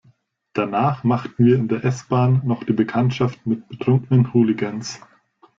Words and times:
Danach 0.53 1.03
machten 1.03 1.45
wir 1.45 1.53
in 1.57 1.67
der 1.67 1.85
S-Bahn 1.85 2.41
noch 2.43 2.63
die 2.63 2.73
Bekanntschaft 2.73 3.45
mit 3.45 3.69
betrunkenen 3.69 4.33
Hooligans. 4.33 4.99